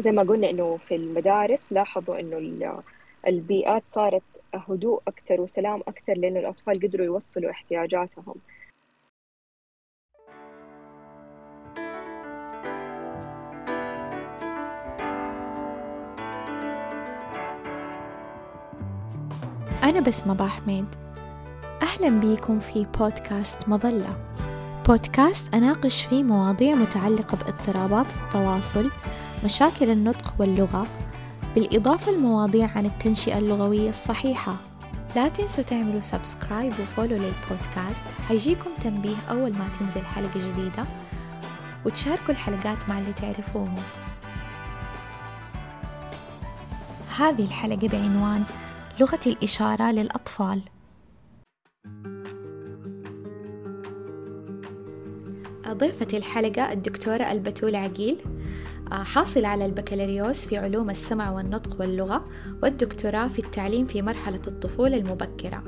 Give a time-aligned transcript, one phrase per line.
[0.00, 2.82] زي ما قلنا إنه في المدارس لاحظوا إنه
[3.26, 4.22] البيئات صارت
[4.54, 8.34] هدوء أكثر وسلام أكثر لأنه الأطفال قدروا يوصلوا احتياجاتهم.
[19.82, 20.86] أنا بسمة باحمد.
[21.82, 24.16] أهلا بيكم في بودكاست مظلة.
[24.88, 28.90] بودكاست أناقش فيه مواضيع متعلقة باضطرابات التواصل
[29.44, 30.86] مشاكل النطق واللغة
[31.54, 34.56] بالإضافة لمواضيع عن التنشئة اللغوية الصحيحة.
[35.16, 38.04] لا تنسوا تعملوا سبسكرايب وفولو للبودكاست.
[38.28, 40.84] حيجيكم تنبيه أول ما تنزل حلقة جديدة
[41.86, 43.82] وتشاركوا الحلقات مع اللي تعرفوهم.
[47.18, 48.44] هذه الحلقة بعنوان
[49.00, 50.62] لغة الإشارة للأطفال.
[55.68, 58.18] ضيفة الحلقة الدكتورة ألبتول عقيل.
[58.92, 62.24] حاصلة على البكالوريوس في علوم السمع والنطق واللغة
[62.62, 65.62] والدكتوراه في التعليم في مرحلة الطفولة المبكرة.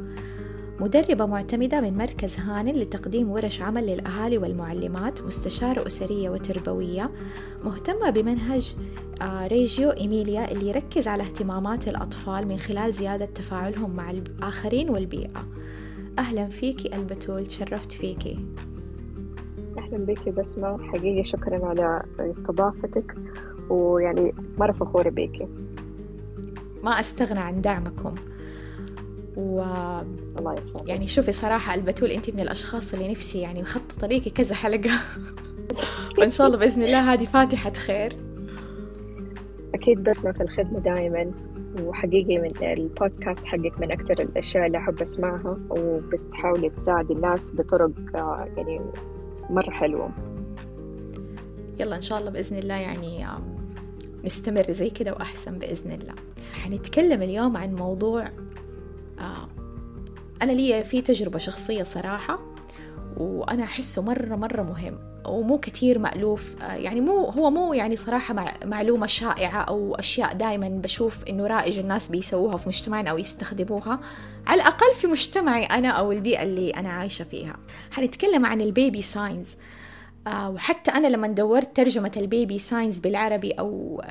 [0.81, 7.11] مدربة معتمدة من مركز هانن لتقديم ورش عمل للأهالي والمعلمات مستشارة أسرية وتربوية
[7.65, 8.77] مهتمة بمنهج
[9.23, 15.47] آه، ريجيو إيميليا اللي يركز على اهتمامات الأطفال من خلال زيادة تفاعلهم مع الآخرين والبيئة.
[16.19, 18.39] أهلا فيكي ألبتول تشرفت فيكي.
[19.95, 20.79] أهلا بك بسمة.
[20.83, 23.15] حقيقي شكرا على استضافتك
[23.69, 25.49] ويعني مرة فخورة بك
[26.83, 28.15] ما أستغنى عن دعمكم.
[29.37, 29.61] و
[30.39, 30.89] الله يسعدك.
[30.89, 34.91] يعني شوفي صراحة البتول أنت من الأشخاص اللي نفسي يعني مخططة ليكي كذا حلقة.
[36.17, 38.17] فإن شاء الله بإذن الله هذه فاتحة خير.
[39.75, 41.31] أكيد بسمة في الخدمة دائما
[41.83, 45.59] وحقيقي من البودكاست حقك من أكثر الأشياء اللي أحب أسمعها.
[45.71, 48.81] وبتحاولي تساعد الناس بطرق آه، يعني
[49.51, 50.11] مرة حلوة.
[51.81, 53.27] يلا إن شاء الله بإذن الله يعني
[54.25, 56.15] نستمر زي كده وأحسن بإذن الله.
[56.53, 58.31] حنتكلم اليوم عن موضوع
[60.43, 62.54] أنا لي في تجربة شخصية صراحة.
[63.17, 66.57] وأنا أحسه مرة مرة مهم ومو كتير مألوف.
[66.63, 71.79] آه، يعني مو هو مو يعني صراحة معلومة شائعة أو أشياء دائما بشوف إنه رائج
[71.79, 74.01] الناس بيسووها في مجتمعنا أو يستخدموها.
[74.47, 77.57] على الأقل في مجتمعي أنا أو البيئة اللي أنا عايشة فيها.
[77.91, 79.57] حنتكلم عن ال baby signs.
[80.27, 84.03] آه، وحتى أنا لما دورت ترجمة ال baby signs بالعربي أو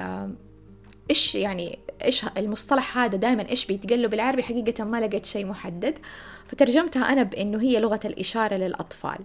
[1.10, 6.00] إيش يعني إيش المصطلح هذا دائما إيش بيتقال بالعربي حقيقة ما لقيت شيء محدد.
[6.48, 9.20] فترجمتها أنا بإنه هي لغة الإشارة للأطفال.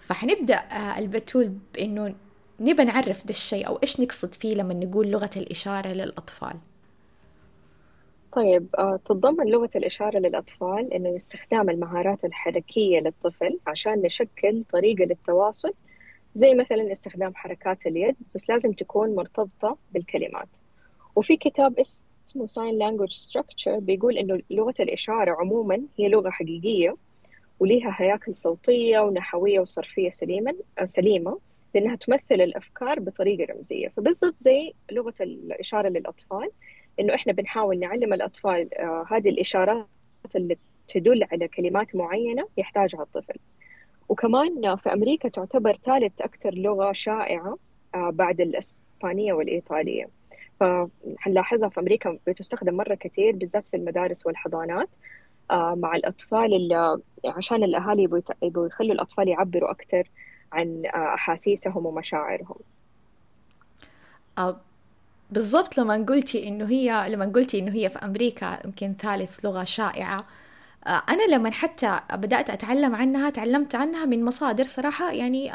[0.00, 2.14] فحنبدأ آه، البتول بإنه
[2.60, 6.56] نبى نعرف ده الشيء أو إيش نقصد فيه لما نقول لغة الإشارة للأطفال.
[8.32, 15.72] طيب آه، تتضمن لغة الإشارة للأطفال إنه استخدام المهارات الحركية للطفل عشان نشكل طريقة للتواصل
[16.34, 20.48] زي مثلا استخدام حركات اليد بس لازم تكون مرتبطة بالكلمات.
[21.16, 26.96] وفي كتاب اسمه Sign Language Structure بيقول إنه لغة الإشارة عموما هي لغة حقيقية
[27.60, 30.54] وليها هياكل صوتية ونحوية وصرفية سليمة
[30.84, 31.38] سليمة
[31.74, 33.88] لأنها تمثل الأفكار بطريقة رمزية.
[33.88, 36.50] فبالضبط زي لغة الإشارة للأطفال
[37.00, 39.86] إنه إحنا بنحاول نعلم الأطفال آه هذه الإشارات
[40.36, 40.56] اللي
[40.88, 43.34] تدل على كلمات معينة يحتاجها الطفل.
[44.08, 47.58] وكمان في أمريكا تعتبر ثالث أكثر لغة شائعة
[47.94, 50.19] آه بعد الإسبانية والإيطالية.
[50.60, 54.88] فحنلاحظها في أمريكا بتستخدم مرة كثير بالذات في المدارس والحضانات
[55.50, 58.02] آه، مع الأطفال اللي عشان الأهالي
[58.42, 60.08] يبغوا يخلوا الأطفال يعبروا أكثر
[60.52, 62.56] عن آه، أحاسيسهم ومشاعرهم.
[64.38, 64.56] آه،
[65.30, 70.24] بالضبط لما قلتي إنه هي لما قلتي إنه هي في أمريكا يمكن ثالث لغة شائعة
[70.86, 75.52] أنا لما حتى بدأت أتعلم عنها تعلمت عنها من مصادر صراحة يعني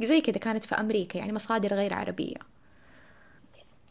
[0.00, 2.55] زي كده كانت في أمريكا يعني مصادر غير عربية.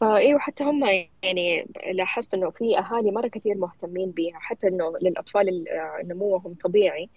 [0.00, 0.84] فايوه حتى هم
[1.22, 5.64] يعني لاحظت إنه في أهالي مرة كثير مهتمين بيها حتى إنه للأطفال
[6.04, 7.10] نموهم طبيعي.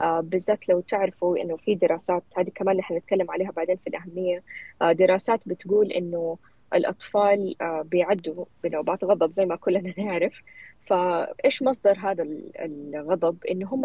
[0.00, 4.42] آه، بالذات لو تعرفوا إنه في دراسات هذه كمان نحن نتكلم عليها بعدين في الأهمية.
[4.82, 6.38] آه، دراسات بتقول إنه
[6.74, 10.32] الأطفال آه، بيعدوا بنوبات غضب زي ما كلنا نعرف.
[10.86, 12.24] فإيش مصدر هذا
[12.60, 13.82] الغضب؟ إنه هم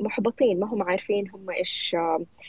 [0.00, 1.96] محبطين ما هم عارفين هم إيش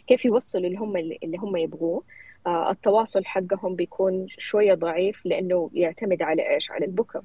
[0.07, 1.98] كيف يوصلوا اللي هم اللي هم يبغوه.
[1.98, 2.04] آه،
[2.47, 7.23] التواصل حقهم بيكون شوية ضعيف لأنه يعتمد على إيش؟ على البكاء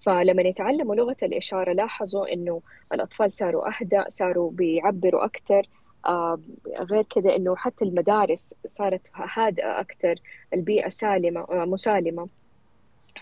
[0.00, 2.62] فلما يتعلموا لغة الإشارة لاحظوا إنه
[2.92, 5.62] الأطفال صاروا أهدى صاروا بيعبروا أكثر
[6.06, 6.40] آه
[6.80, 10.14] غير كذا إنه حتى المدارس صارت هادئة أكثر
[10.54, 12.28] البيئة سالمة آه مسالمة.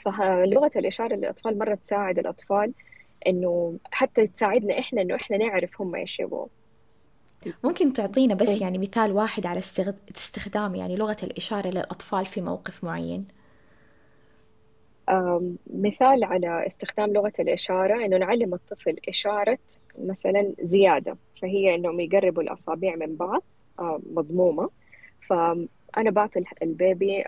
[0.05, 2.73] فلغة الإشارة للأطفال مرة تساعد الأطفال
[3.27, 6.47] إنه حتى تساعدنا إحنا إنه إحنا نعرف هم إيش يبغوا
[7.65, 8.61] ممكن تعطينا بس إيه.
[8.61, 9.59] يعني مثال واحد على
[10.17, 13.25] استخدام يعني لغة الإشارة للأطفال في موقف معين؟
[15.75, 19.59] مثال على استخدام لغة الإشارة إنه نعلم الطفل إشارة
[19.99, 23.43] مثلا زيادة فهي إنهم يقربوا الأصابع من بعض
[24.15, 24.71] مضمومة.
[25.29, 27.25] فأنا بعطي البيبي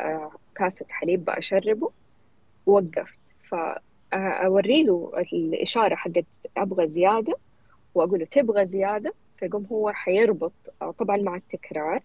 [0.54, 1.90] كاسة حليب بأشربه
[2.66, 3.18] وقفت.
[3.44, 6.26] فأوري له الإشارة حقت
[6.56, 7.36] أبغى زيادة
[7.94, 10.52] وأقول له تبغى زيادة فيقوم هو حيربط
[10.98, 12.02] طبعا مع التكرار.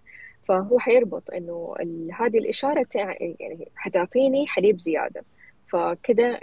[0.48, 1.76] فهو حيربط إنه
[2.20, 5.24] هذه الإشارة يعني حتعطيني حليب زيادة.
[5.68, 6.40] فكده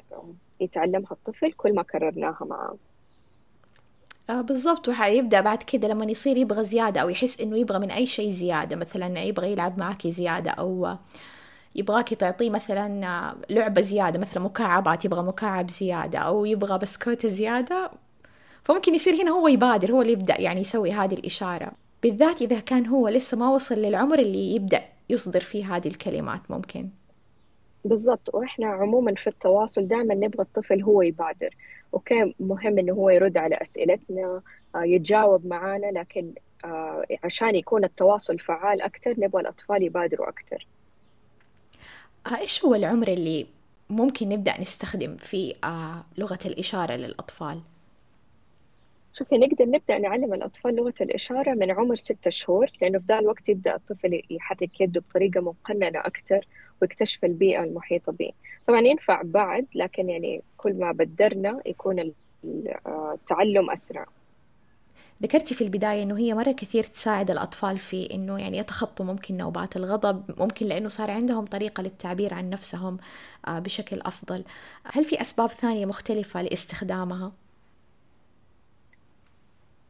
[0.61, 2.77] يتعلمها الطفل كل ما كررناها معه.
[4.31, 4.89] آه بالضبط.
[4.89, 8.77] وحيبدأ بعد كده لما يصير يبغى زيادة أو يحس إنه يبغى من أي شيء زيادة.
[8.77, 10.97] مثلا يبغى يلعب معاكي زيادة أو
[11.75, 17.91] يبغاكي تعطيه مثلا لعبة زيادة مثلا مكعبات يبغى مكعب زيادة أو يبغى بسكوت زيادة.
[18.65, 21.73] فممكن يصير هنا هو يبادر هو اللي يبدأ يعني يسوي هذه الإشارة.
[22.03, 26.89] بالذات إذا كان هو لسه ما وصل للعمر اللي يبدأ يصدر فيه هذه الكلمات ممكن.
[27.85, 28.35] بالضبط.
[28.35, 31.57] وإحنا عموما في التواصل دائما نبغى الطفل هو يبادر.
[31.95, 34.43] أوكي مهم إنه هو يرد على أسئلتنا
[34.75, 36.33] آه، يتجاوب معنا لكن
[36.65, 40.67] آه، عشان يكون التواصل فعال أكثر نبغى الأطفال يبادروا أكثر
[42.27, 43.47] آه، إيش هو العمر اللي
[43.91, 45.55] ممكن نبدأ نستخدم فيه
[46.19, 47.61] لغة الإشارة للأطفال؟
[49.13, 53.49] شوفي نقدر نبدأ نعلم الأطفال لغة الإشارة من عمر ستة شهور لأنه في ذا الوقت
[53.49, 56.47] يبدأ الطفل يحرك يده بطريقة مقننة أكثر
[56.83, 58.33] ويكتشف البيئة المحيطة به.
[58.67, 62.13] طبعا ينفع بعد لكن يعني كل ما بدرنا يكون
[62.45, 64.07] التعلم أسرع.
[65.23, 69.77] ذكرتي في البداية إنه هي مرة كثير تساعد الأطفال في إنه يعني يتخطوا ممكن نوبات
[69.77, 72.99] الغضب ممكن لأنه صار عندهم طريقة للتعبير عن نفسهم
[73.49, 74.45] آه، بشكل أفضل.
[74.85, 77.33] هل في أسباب ثانية مختلفة لاستخدامها؟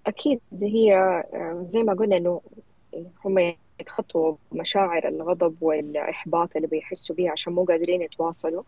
[0.07, 0.95] أكيد هي
[1.35, 2.41] آه، زي ما قلنا إنه
[3.25, 8.63] هم يتخطوا مشاعر الغضب والإحباط اللي بيحسوا بيها عشان مو قادرين يتواصلوا.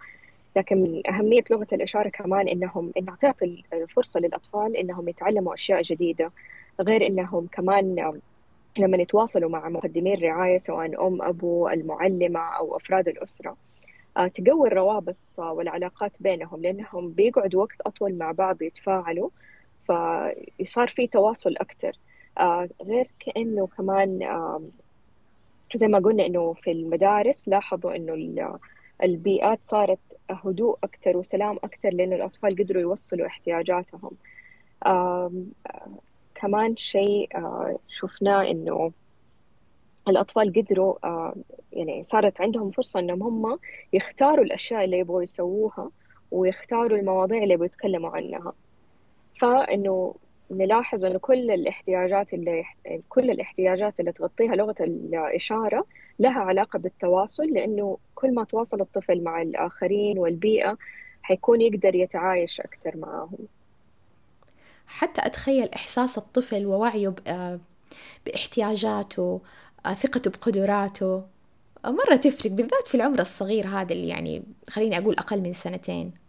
[0.56, 6.32] لكن من أهمية لغة الإشارة كمان إنهم إنها تعطي الفرصة للأطفال إنهم يتعلموا أشياء جديدة
[6.80, 8.12] غير إنهم كمان
[8.78, 13.56] لما يتواصلوا مع مقدمين رعاية سواء أم أبو المعلمة أو أفراد الأسرة
[14.16, 19.30] آه، تقوي الروابط والعلاقات بينهم لأنهم بيقعدوا وقت أطول مع بعض يتفاعلوا
[19.88, 21.92] فصار في تواصل أكثر
[22.38, 24.18] آه، غير كأنه كمان
[25.74, 28.58] زي ما قلنا إنه في المدارس لاحظوا إنه
[29.02, 29.98] البيئات صارت
[30.30, 34.10] هدوء أكثر وسلام أكثر لأنه الأطفال قدروا يوصلوا احتياجاتهم.
[36.34, 38.92] كمان شيء آه، شفناه إنه
[40.08, 40.94] الأطفال قدروا
[41.72, 43.58] يعني صارت عندهم فرصة إنهم هم
[43.92, 45.90] يختاروا الأشياء اللي يبغوا يسووها
[46.30, 48.52] ويختاروا المواضيع اللي يبغوا يتكلموا عنها.
[49.40, 50.14] فإنه
[50.50, 52.64] نلاحظ إنه كل الاحتياجات اللي
[53.08, 55.86] كل الاحتياجات اللي تغطيها لغة الإشارة
[56.18, 60.78] لها علاقة بالتواصل لأنه كل ما تواصل الطفل مع الآخرين والبيئة
[61.22, 63.38] حيكون يقدر يتعايش أكثر معهم
[64.86, 67.14] حتى أتخيل إحساس الطفل ووعيه
[68.26, 69.40] باحتياجاته
[69.92, 71.22] ثقته بقدراته.
[71.86, 76.23] مرة تفرق بالذات في العمر الصغير هذا اللي يعني خليني أقول أقل من سنتين.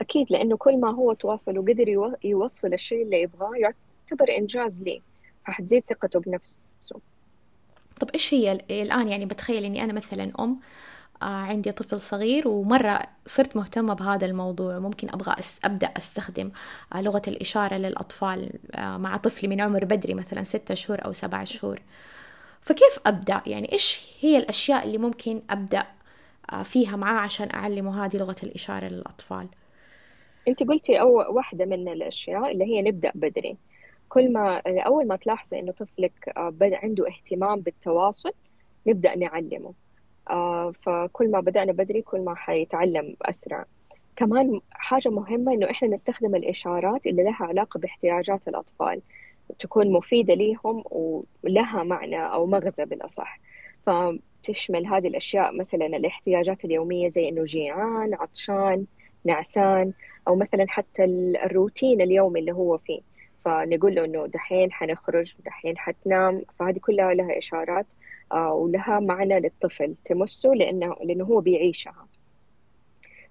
[0.00, 5.02] أكيد لأنه كل ما هو تواصل وقدر يوصل الشيء اللي يبغاه يعتبر إنجاز لي.
[5.46, 7.00] فحتزيد ثقته بنفسه.
[8.00, 10.60] طب إيش هي الآن يعني بتخيل إني أنا مثلا أم
[11.22, 14.78] آه، عندي طفل صغير ومرة صرت مهتمة بهذا الموضوع.
[14.78, 15.34] ممكن أبغى
[15.64, 16.50] أبدأ أستخدم
[16.94, 21.44] آه، لغة الإشارة للأطفال آه، مع طفلي من عمر بدري مثلا ستة شهور أو سبعة
[21.44, 21.80] شهور.
[22.60, 25.86] فكيف أبدأ؟ يعني إيش هي الأشياء اللي ممكن أبدأ
[26.64, 29.46] فيها معاه عشان أعلمه هذه لغة الإشارة للأطفال؟
[30.48, 33.56] انت قلتي أو واحدة من الأشياء اللي هي نبدأ بدري.
[34.08, 38.32] كل ما أول ما تلاحظي إنه طفلك آه، عنده اهتمام بالتواصل
[38.86, 39.74] نبدأ نعلمه.
[40.30, 43.64] آه، فكل ما بدأنا بدري كل ما حيتعلم أسرع.
[44.16, 49.02] كمان حاجة مهمة إنه إحنا نستخدم الإشارات اللي لها علاقة باحتياجات الأطفال.
[49.58, 50.84] تكون مفيدة ليهم
[51.42, 53.40] ولها معنى أو مغزى بالأصح.
[53.86, 58.86] فتشمل هذه الأشياء مثلا الاحتياجات اليومية زي إنه جيعان عطشان
[59.24, 59.92] نعسان.
[60.28, 61.04] أو مثلا حتى
[61.44, 63.00] الروتين اليومي اللي هو فيه.
[63.44, 66.42] فنقول له إنه دحين حنخرج دحين حتنام.
[66.58, 67.86] فهذه كلها لها إشارات
[68.32, 72.06] آه، ولها معنى للطفل تمسه لأنه لأنه هو بيعيشها.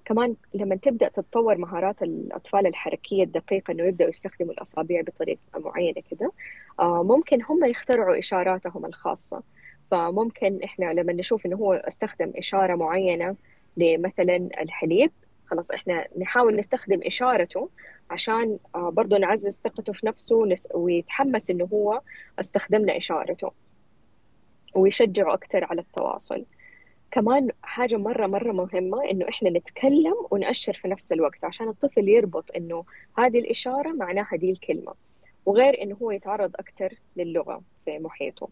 [0.06, 6.32] كمان لما تبدأ تتطور مهارات الأطفال الحركية الدقيقة إنه يبدأوا يستخدموا الأصابع بطريقة معينة كده
[6.80, 9.44] آه، ممكن هم يخترعوا إشاراتهم الخاصة.
[9.92, 13.36] فممكن إحنا لما نشوف إنه هو استخدم إشارة معينة
[13.78, 15.12] لمثلا الحليب
[15.52, 17.70] خلاص إحنا نحاول نستخدم إشارته
[18.10, 22.02] عشان آه، برضه نعزز ثقته في نفسه ويتحمس إنه هو
[22.40, 23.52] استخدمنا إشارته
[24.76, 26.46] ويشجعه أكثر على التواصل.
[27.12, 32.52] كمان حاجة مرة مرة مهمة إنه إحنا نتكلم ونأشر في نفس الوقت عشان الطفل يربط
[32.56, 32.84] إنه
[33.18, 34.94] هذه الإشارة معناها دي الكلمة
[35.46, 38.50] وغير إنه هو يتعرض أكتر للغة في محيطه.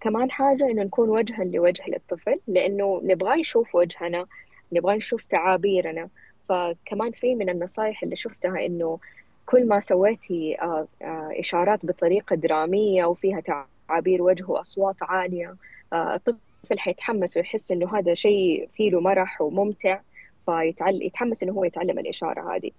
[0.00, 4.26] كمان حاجة إنه نكون وجها لوجه للطفل لأنه نبغى يشوف وجهنا
[4.72, 6.08] نبغى نشوف تعابيرنا.
[6.48, 8.98] فكمان في من النصائح اللي شفتها إنه
[9.46, 15.56] كل ما سويتي آه، آه، إشارات بطريقة درامية وفيها تعابير وجه وأصوات عالية
[15.92, 20.00] آه، الطفل حيتحمس ويحس إنه هذا شيء فيه له مرح وممتع
[20.46, 22.70] فيتحمس إنه هو يتعلم الإشارة هذه.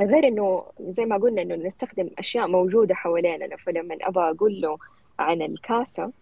[0.00, 4.78] غير إنه زي ما قلنا إنه نستخدم أشياء موجودة حواليننا فلما أبغى أقول له
[5.18, 6.12] عن الكاسة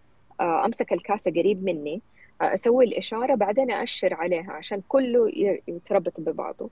[0.41, 2.01] أمسك الكاسة قريب مني
[2.41, 5.31] أسوي الإشارة بعدين أأشر عليها عشان كله
[5.67, 6.71] يتربط ببعضه.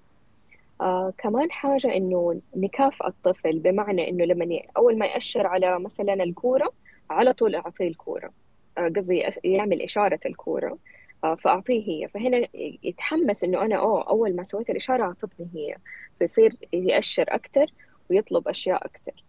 [0.81, 6.73] آه كمان حاجة إنه نكافئ الطفل بمعنى إنه لما أول ما يأشر على مثلا الكورة
[7.09, 8.33] على طول أعطيه الكورة.
[8.77, 10.79] آه قصدي يعمل إشارة الكورة.
[11.23, 12.07] آه فأعطيه هي.
[12.09, 12.47] فهنا
[12.83, 15.77] يتحمس إنه أنا أوه أول ما سويت الإشارة أعطتني هي.
[16.19, 17.67] فيصير يأشر أكتر
[18.09, 19.24] ويطلب أشياء أكتر.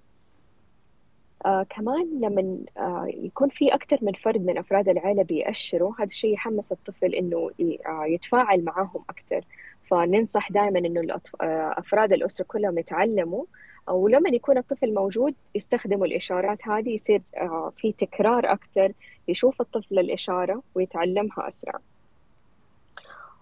[1.47, 6.35] آه كمان لما آه يكون في أكثر من فرد من أفراد العائلة بيأشروا هذا الشيء
[6.35, 7.51] يحمس الطفل إنه
[7.87, 9.45] آه يتفاعل معهم أكثر
[9.91, 11.01] فننصح دائما إنه
[11.41, 13.45] آه أفراد الأسرة كلهم يتعلموا.
[13.89, 18.93] ولما يكون الطفل موجود يستخدموا الإشارات هذه يصير آه في تكرار أكثر
[19.29, 21.79] يشوف الطفل الإشارة ويتعلمها أسرع.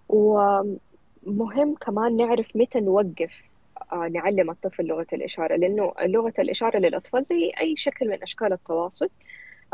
[0.08, 3.53] ومهم كمان نعرف متى نوقف.
[3.92, 9.08] نعلم الطفل لغة الإشارة لأنه لغة الإشارة للأطفال زي أي شكل من أشكال التواصل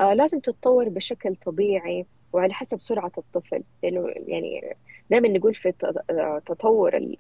[0.01, 4.77] آه، لازم تتطور بشكل طبيعي وعلى حسب سرعة الطفل لأنه يعني
[5.11, 5.73] دائما نقول في
[6.47, 7.17] تطور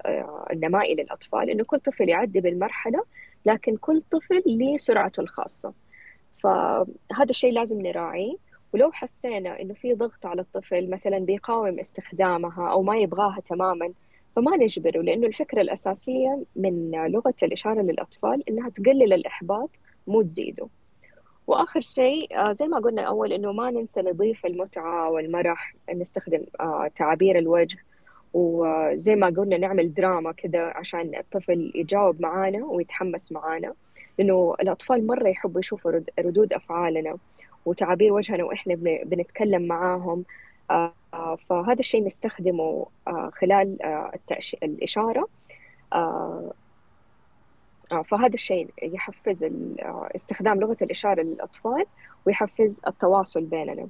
[0.51, 3.05] النمائي للأطفال إنه كل طفل يعدي بالمرحلة
[3.47, 5.75] لكن كل طفل له سرعته الخاصة.
[6.43, 8.37] فهذا الشيء لازم نراعيه.
[8.73, 13.93] ولو حسينا إنه في ضغط على الطفل مثلا بيقاوم استخدامها أو ما يبغاها تماما
[14.37, 19.71] فما نجبره لأنه الفكرة الأساسية من لغة الإشارة للأطفال إنها تقلل الإحباط
[20.07, 20.69] مو تزيده.
[21.47, 26.91] وآخر شيء آه، زي ما قلنا أول إنه ما ننسى نضيف المتعة والمرح نستخدم آه،
[26.97, 27.79] تعابير الوجه.
[28.33, 33.75] وزي ما قلنا نعمل دراما كذا عشان الطفل يجاوب معانا ويتحمس معانا.
[34.19, 37.17] لأنه الأطفال مرة يحبوا يشوفوا ردود أفعالنا
[37.67, 40.25] وتعابير وجهنا وإحنا بنتكلم معاهم.
[40.71, 40.95] آه،
[41.49, 42.87] فهذا الشيء نستخدمه
[43.33, 43.77] خلال
[44.63, 45.29] الإشارة.
[45.93, 46.53] آه،
[48.03, 49.49] فهذا الشيء يحفز
[50.15, 51.87] استخدام لغة الإشارة للأطفال
[52.27, 53.89] ويحفز التواصل بيننا.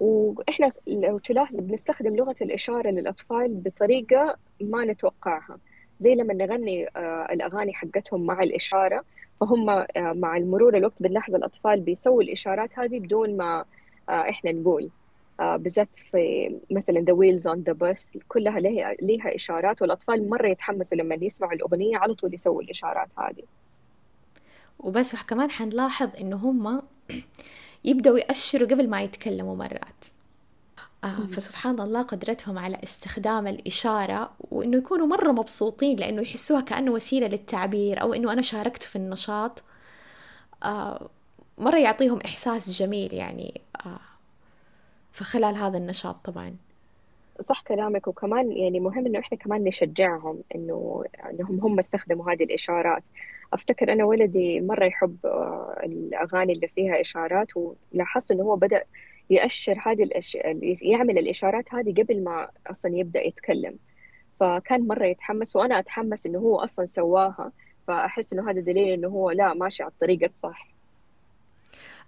[0.00, 5.58] وإحنا لو تلاحظ بنستخدم لغة الإشارة للأطفال بطريقة ما نتوقعها.
[6.00, 9.04] زي لما نغني آه، الأغاني حقتهم مع الإشارة
[9.40, 13.64] فهم آه، مع المرور الوقت بنلاحظ الأطفال بيسووا الإشارات هذه بدون ما
[14.08, 14.84] إحنا نقول.
[14.84, 14.99] آه،
[15.40, 20.98] بالذات في مثلا the wheels on the bus كلها لها لها إشارات والأطفال مرة يتحمسوا
[20.98, 23.42] لما يسمعوا الأغنية على طول يسووا الإشارات هذه.
[24.78, 26.82] وبس وكمان حنلاحظ إنه هم
[27.84, 30.04] يبدأوا يأشروا قبل ما يتكلموا مرات.
[31.04, 37.26] آه فسبحان الله قدرتهم على استخدام الإشارة وإنه يكونوا مرة مبسوطين لأنه يحسوها كأنه وسيلة
[37.26, 39.62] للتعبير أو إنه أنا شاركت في النشاط.
[40.62, 41.08] آه
[41.58, 43.60] مرة يعطيهم إحساس جميل يعني.
[43.86, 44.09] آه
[45.12, 46.56] فخلال هذا النشاط طبعا.
[47.40, 53.02] صح كلامك وكمان يعني مهم إنه إحنا كمان نشجعهم إنه إنهم هم استخدموا هذه الإشارات.
[53.52, 58.84] أفتكر أنا ولدي مرة يحب آه، الأغاني اللي فيها إشارات ولاحظت إنه هو بدأ
[59.30, 60.38] يأشر هذه الأش...
[60.82, 63.78] يعمل الإشارات هذه قبل ما أصلا يبدأ يتكلم.
[64.40, 67.52] فكان مرة يتحمس وأنا أتحمس إنه هو أصلا سواها.
[67.86, 70.69] فأحس إنه هذا دليل إنه هو لا ماشي على الطريق الصح.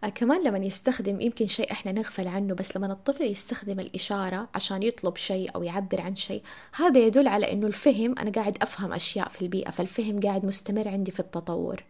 [0.08, 5.16] كمان لما يستخدم يمكن شيء إحنا نغفل عنه بس لما الطفل يستخدم الإشارة عشان يطلب
[5.16, 6.42] شيء أو يعبر عن شيء
[6.74, 11.10] هذا يدل على إنه الفهم أنا قاعد أفهم أشياء في البيئة فالفهم قاعد مستمر عندي
[11.10, 11.84] في التطور.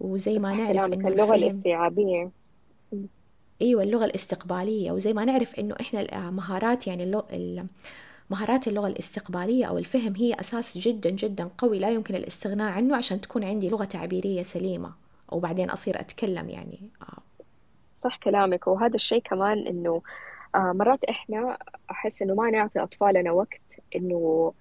[0.00, 2.30] وزي ما نعرف إنه اللغة الاستيعابية.
[3.62, 4.92] إيوه اللغة الاستقبالية.
[4.92, 7.66] وزي ما نعرف إنه إحنا مهارات يعني اللغة
[8.30, 13.20] مهارات اللغة الاستقبالية أو الفهم هي أساس جدا جدا قوي لا يمكن الاستغناء عنه عشان
[13.20, 15.07] تكون عندي لغة تعبيرية سليمة.
[15.32, 16.90] وبعدين أصير أتكلم يعني.
[17.94, 18.66] صح كلامك.
[18.66, 20.02] وهذا الشيء كمان إنه
[20.54, 21.58] آه مرات إحنا
[21.90, 24.54] أحس إنه ما نعطي أطفالنا وقت إنه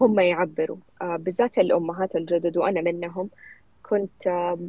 [0.00, 0.76] هم يعبروا.
[1.02, 3.30] آه بالذات الأمهات الجدد وأنا منهم
[3.82, 4.68] كنت آه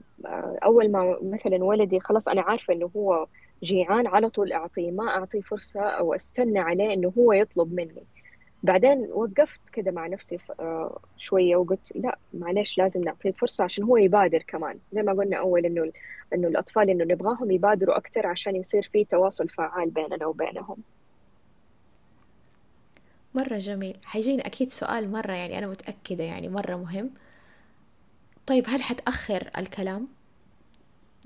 [0.65, 3.27] أول ما مثلا ولدي خلاص أنا عارفة إنه هو
[3.63, 8.07] جيعان على طول أعطيه ما أعطيه فرصة أو أستنى عليه إنه هو يطلب مني.
[8.65, 13.98] بعدين وقفت كده مع نفسي آه، شوية وقلت لا معلش لازم نعطيه فرصة عشان هو
[13.98, 14.79] يبادر كمان.
[14.91, 15.91] زي ما قلنا أول إنه
[16.34, 20.77] إنه الأطفال إنه نبغاهم يبادروا أكثر عشان يصير في تواصل فعال بيننا وبينهم.
[23.36, 23.98] مرة جميل.
[24.05, 27.10] حيجيني أكيد سؤال مرة يعني أنا متأكدة يعني مرة مهم.
[28.48, 30.07] طيب هل حتأخر الكلام؟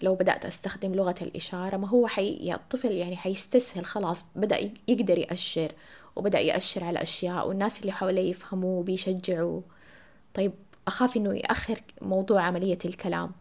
[0.04, 2.34] لو بدأت أستخدم لغة الإشارة ما هو حي...
[2.34, 5.72] يعني الطفل يعني حيستسهل خلاص بدأ يقدر يأشر
[6.16, 9.62] وبدأ يأشر على أشياء والناس اللي حواليه يفهموه وبيشجعوا
[10.34, 10.52] طيب
[10.88, 13.32] أخاف إنه يأخر موضوع عملية الكلام.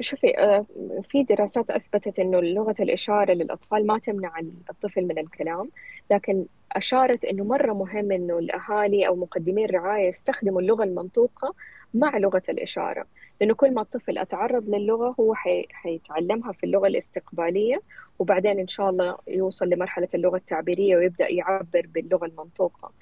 [0.00, 0.66] شوفي آه،
[1.10, 4.38] في دراسات أثبتت إنه لغة الإشارة للأطفال ما تمنع
[4.70, 5.70] الطفل من الكلام
[6.10, 11.54] لكن أشارت إنه مرة مهم إنه الأهالي أو مقدمي الرعاية يستخدموا اللغة المنطوقة
[11.94, 13.06] مع لغة الإشارة
[13.40, 15.66] لأنه كل ما الطفل أتعرض للغة هو حي...
[15.72, 17.82] حيتعلمها في اللغة الاستقبالية
[18.18, 22.92] وبعدين إن شاء الله يوصل لمرحلة اللغة التعبيرية ويبدأ يعبر باللغة المنطوقة.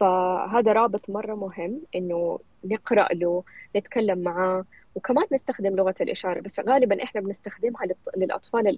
[0.00, 3.44] فهذا رابط مرة مهم إنه نقرأ له
[3.76, 6.40] نتكلم معاه وكمان نستخدم لغة الإشارة.
[6.40, 7.82] بس غالبا إحنا بنستخدمها
[8.16, 8.76] للأطفال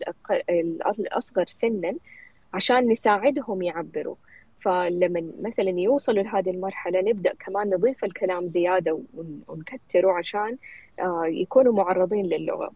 [0.99, 1.95] الأصغر سنا
[2.55, 4.17] عشان نساعدهم يعبروا.
[4.65, 9.01] فلما مثلا يوصلوا لهذه المرحلة نبدأ كمان نضيف الكلام زيادة
[9.49, 10.57] ونكتره عشان
[11.01, 12.73] آه، يكونوا معرضين للغة.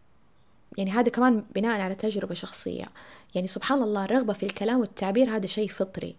[0.77, 2.85] يعني هذا كمان بناء على تجربة شخصية.
[3.35, 6.15] يعني سبحان الله الرغبة في الكلام والتعبير هذا شيء فطري.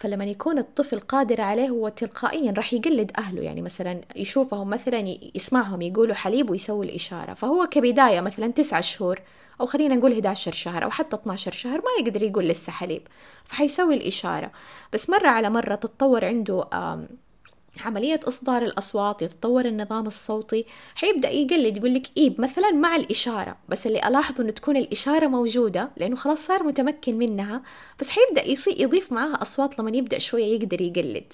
[0.00, 3.42] فلما يكون الطفل قادر عليه هو تلقائيا راح يقلد أهله.
[3.42, 7.34] يعني مثلا يشوفهم مثلا يسمعهم يقولوا حليب ويسوي الإشارة.
[7.34, 9.20] فهو كبداية مثلا تسعة شهور
[9.60, 13.02] أو خلينا نقول 11 شهر أو حتى 12 شهر ما يقدر يقول لسه حليب
[13.44, 14.50] فحيسوي الإشارة.
[14.92, 16.64] بس مرة على مرة تتطور عنده
[17.80, 20.66] عملية إصدار الأصوات يتطور النظام الصوتي.
[20.94, 23.56] حيبدأ يقلد يقول لك إيب مثلا مع الإشارة.
[23.68, 27.62] بس اللي ألاحظه إنه تكون الإشارة موجودة لأنه خلاص صار متمكن منها.
[28.00, 28.42] بس حيبدأ
[28.82, 31.32] يضيف معاها أصوات لما يبدأ شوية يقدر يقلد.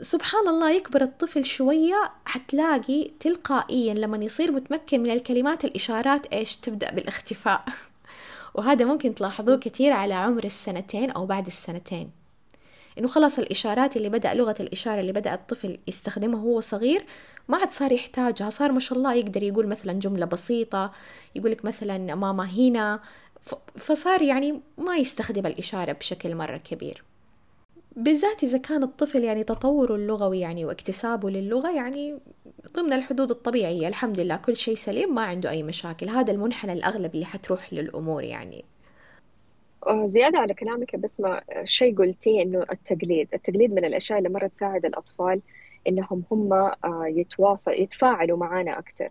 [0.00, 6.90] سبحان الله يكبر الطفل شوية حتلاقي تلقائيا لما يصير متمكن من الكلمات الإشارات إيش تبدأ
[6.90, 7.64] بالاختفاء.
[8.54, 12.15] وهذا ممكن تلاحظوه كثير على عمر السنتين أو بعد السنتين.
[12.98, 17.04] إنه خلاص الإشارات اللي بدأ لغة الإشارة اللي بدأ الطفل يستخدمها وهو صغير
[17.48, 20.92] ما عاد صار يحتاجها صار ما شاء الله يقدر يقول مثلا جملة بسيطة
[21.34, 23.00] يقولك مثلا ماما هنا
[23.76, 27.04] فصار يعني ما يستخدم الإشارة بشكل مرة كبير.
[27.96, 32.18] بالذات إذا كان الطفل يعني تطوره اللغوي يعني واكتسابه للغة يعني
[32.76, 36.08] ضمن الحدود الطبيعية الحمد لله كل شيء سليم ما عنده أي مشاكل.
[36.08, 38.64] هذا المنحنى الأغلب اللي حتروح للأمور يعني.
[40.04, 43.28] زيادة على كلامك بس ما شيء قلتيه إنه التقليد.
[43.34, 45.42] التقليد من الأشياء اللي مرة تساعد الأطفال
[45.88, 49.08] إنهم هم آه، يتواصل يتفاعلوا معنا أكثر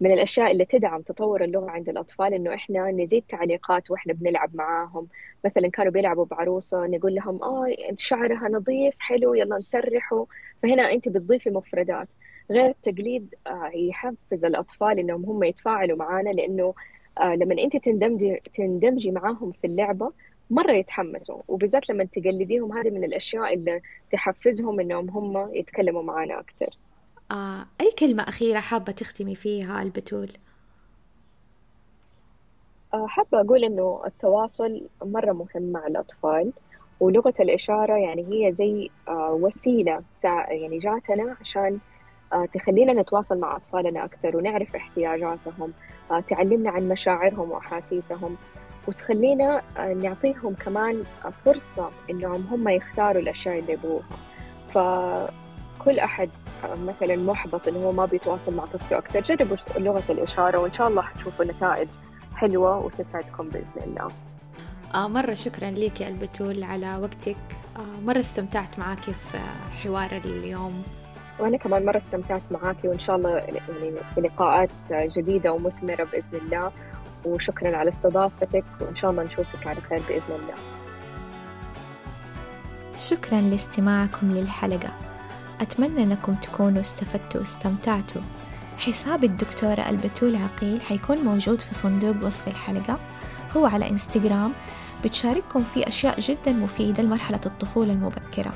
[0.00, 5.08] من الأشياء اللي تدعم تطور اللغة عند الأطفال إنه إحنا نزيد تعليقات وإحنا بنلعب معاهم.
[5.44, 7.66] مثلا كانوا بيلعبوا بعروسة نقول لهم آه
[7.98, 10.26] شعرها نظيف حلو يلا نسرحه
[10.62, 12.14] فهنا أنت بتضيفي مفردات.
[12.50, 16.74] غير التقليد آه، يحفز الأطفال إنهم هم يتفاعلوا معانا لأنه
[17.20, 20.12] آه، لما أنت تندمجي تندمجي معاهم في اللعبة
[20.50, 21.42] مرة يتحمسوا.
[21.48, 26.70] وبالذات لما تقلديهم هذه من الأشياء اللي تحفزهم إنهم هم يتكلموا معنا أكثر
[27.30, 30.32] آه، أي كلمة أخيرة حابة تختمي فيها البتول؟
[32.94, 36.52] آه، حابة أقول إنه التواصل مرة مهم مع الأطفال.
[37.00, 40.04] ولغة الإشارة يعني هي زي آه، وسيلة
[40.48, 41.80] يعني جاتنا عشان
[42.52, 45.72] تخلينا نتواصل مع أطفالنا أكثر ونعرف احتياجاتهم
[46.10, 48.36] آه، تعلمنا عن مشاعرهم وأحاسيسهم
[48.88, 51.04] وتخلينا آه، نعطيهم كمان
[51.44, 54.04] فرصة إنهم هم يختاروا الأشياء اللي يبغوها.
[54.68, 56.30] فكل أحد
[56.64, 60.88] آه، مثلا محبط إنه هو ما بيتواصل مع طفله أكثر جربوا لغة الإشارة وإن شاء
[60.88, 61.88] الله حتشوفوا نتائج
[62.34, 64.08] حلوة وتسعدكم بإذن الله.
[64.94, 67.36] آه مرة شكرا لك يا البتول على وقتك.
[67.76, 69.38] آه مرة استمتعت معك في
[69.82, 70.82] حوار اليوم.
[71.38, 76.72] وأنا كمان مرة استمتعت معاكي وإن شاء الله يعني في لقاءات جديدة ومثمرة بإذن الله.
[77.24, 80.54] وشكرا على استضافتك وإن شاء الله نشوفك على خير بإذن الله.
[82.96, 84.88] شكرا لاستماعكم للحلقة.
[85.60, 88.22] أتمنى أنكم تكونوا استفدتوا واستمتعتوا.
[88.78, 92.98] حساب الدكتورة البتول عقيل حيكون موجود في صندوق وصف الحلقة.
[93.56, 94.52] هو على إنستغرام.
[95.04, 98.52] بتشارككم فيه أشياء جدا مفيدة لمرحلة الطفولة المبكرة.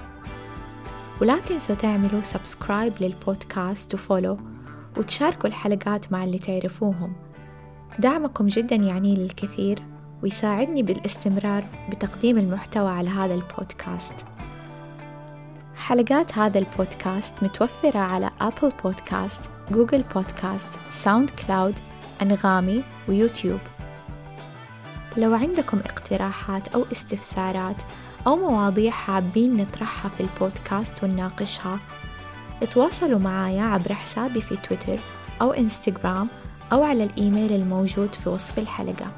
[1.20, 4.38] ولا تنسوا تعملوا سبسكرايب للبودكاست وفولو
[4.96, 7.12] وتشاركوا الحلقات مع اللي تعرفوهم.
[7.98, 9.82] دعمكم جدا يعني الكثير
[10.22, 14.14] ويساعدني بالاستمرار بتقديم المحتوى على هذا البودكاست.
[15.76, 21.78] حلقات هذا البودكاست متوفرة على Apple Podcast، Google Podcast، SoundCloud،
[22.22, 23.60] أنغامي ويوتيوب
[25.16, 27.82] لو عندكم اقتراحات أو استفسارات
[28.26, 31.78] أو مواضيع حابين نطرحها في البودكاست ونناقشها.
[32.62, 35.00] اتواصلوا معايا عبر حسابي في تويتر
[35.42, 36.28] أو إنستغرام
[36.72, 39.12] أو على الإيميل الموجود في وصف الحلقة.